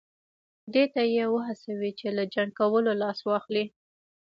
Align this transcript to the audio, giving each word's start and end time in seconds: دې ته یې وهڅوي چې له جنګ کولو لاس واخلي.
دې 0.73 0.83
ته 0.93 1.01
یې 1.15 1.25
وهڅوي 1.33 1.91
چې 1.99 2.07
له 2.17 2.23
جنګ 2.33 2.51
کولو 2.59 2.91
لاس 3.01 3.19
واخلي. 3.23 3.65